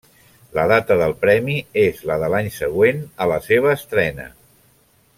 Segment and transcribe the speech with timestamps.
[0.57, 4.31] La data del premi és la de l'any següent a la seva estrena.